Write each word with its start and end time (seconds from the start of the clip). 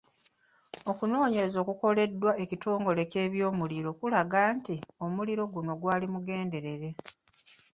Okunnoonyereza 0.91 1.57
okwakoleddwa 1.59 2.31
ekitongole 2.43 3.01
ky'ebyomuliro 3.11 3.89
kulaga 3.99 4.41
nti 4.55 4.75
omuliro 5.05 5.43
guno 5.53 5.73
gwali 5.81 6.05
mugenderere. 6.13 6.89